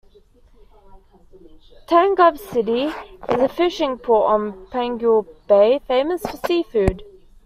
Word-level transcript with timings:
Tangub 1.87 2.39
City 2.39 2.85
is 3.29 3.39
a 3.39 3.47
fishing 3.47 3.99
port 3.99 4.31
on 4.31 4.65
Panguil 4.71 5.27
Bay 5.47 5.77
famous 5.87 6.23
for 6.25 6.37
seafood. 6.37 7.03